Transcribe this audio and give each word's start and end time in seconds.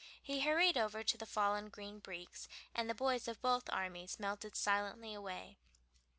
He 0.19 0.39
hurried 0.41 0.79
over 0.79 1.03
to 1.03 1.15
the 1.15 1.27
fallen 1.27 1.69
Green 1.69 1.99
Breeks, 1.99 2.47
and 2.73 2.89
the 2.89 2.95
boys 2.95 3.27
of 3.27 3.39
both 3.39 3.69
armies 3.69 4.19
melted 4.19 4.55
silently 4.55 5.13
away. 5.13 5.59